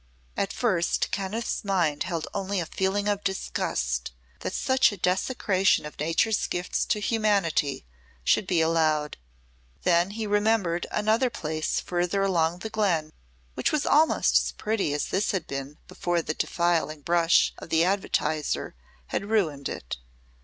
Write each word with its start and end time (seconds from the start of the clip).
At 0.35 0.51
first 0.51 1.11
Kenneth's 1.11 1.63
mind 1.63 2.05
held 2.05 2.27
only 2.33 2.59
a 2.59 2.65
feeling 2.65 3.07
of 3.07 3.23
disgust 3.23 4.11
that 4.39 4.55
such 4.55 4.91
a 4.91 4.97
desecration 4.97 5.85
of 5.85 5.99
Nature's 5.99 6.47
gifts 6.47 6.85
to 6.85 6.99
humanity 6.99 7.85
should 8.23 8.47
be 8.47 8.61
allowed. 8.61 9.17
Then 9.83 10.09
he 10.09 10.25
remembered 10.25 10.87
another 10.89 11.29
place 11.29 11.79
further 11.79 12.23
along 12.23 12.59
the 12.65 12.71
glen 12.71 13.13
which 13.53 13.71
was 13.71 13.85
almost 13.85 14.39
as 14.39 14.51
pretty 14.53 14.91
as 14.95 15.05
this 15.05 15.33
had 15.33 15.45
been 15.45 15.77
before 15.87 16.23
the 16.23 16.33
defiling 16.33 17.01
brush 17.01 17.53
of 17.59 17.69
the 17.69 17.83
advertiser 17.83 18.73
had 19.09 19.29
ruined 19.29 19.69
it. 19.69 19.97